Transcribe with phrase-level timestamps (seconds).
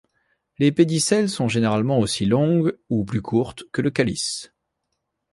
[0.57, 4.51] Les pédicelles sont généralement aussi longues ou plus courtes que le calice.